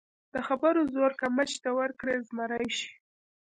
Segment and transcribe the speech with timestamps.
[0.33, 2.91] د خبرو زور که مچ ته ورکړې، زمری شي.